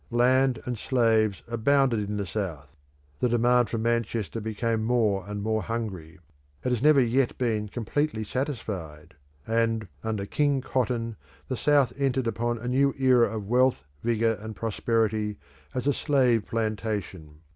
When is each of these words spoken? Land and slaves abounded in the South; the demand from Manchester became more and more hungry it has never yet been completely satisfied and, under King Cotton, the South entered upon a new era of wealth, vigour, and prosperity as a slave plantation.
Land 0.09 0.59
and 0.65 0.79
slaves 0.79 1.43
abounded 1.47 1.99
in 2.09 2.17
the 2.17 2.25
South; 2.25 2.75
the 3.19 3.29
demand 3.29 3.69
from 3.69 3.83
Manchester 3.83 4.41
became 4.41 4.83
more 4.83 5.23
and 5.27 5.43
more 5.43 5.61
hungry 5.61 6.17
it 6.63 6.69
has 6.71 6.81
never 6.81 6.99
yet 6.99 7.37
been 7.37 7.67
completely 7.69 8.23
satisfied 8.23 9.13
and, 9.45 9.87
under 10.03 10.25
King 10.25 10.59
Cotton, 10.59 11.17
the 11.49 11.55
South 11.55 11.93
entered 11.99 12.25
upon 12.25 12.57
a 12.57 12.67
new 12.67 12.95
era 12.97 13.27
of 13.29 13.45
wealth, 13.45 13.83
vigour, 14.03 14.37
and 14.39 14.55
prosperity 14.55 15.37
as 15.75 15.85
a 15.85 15.93
slave 15.93 16.47
plantation. 16.47 17.41